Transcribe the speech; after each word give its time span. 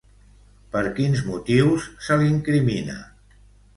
Per 0.75 0.81
quins 0.99 1.21
motius 1.29 1.85
se 2.07 2.19
l'incrimina? 2.23 2.97